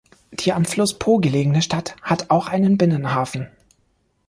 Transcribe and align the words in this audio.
Die 0.31 0.51
am 0.51 0.65
Fluss 0.65 0.97
Po 0.97 1.19
gelegene 1.19 1.61
Stadt 1.61 1.95
hat 2.01 2.31
auch 2.31 2.47
einen 2.47 2.75
Binnenhafen. 2.75 3.49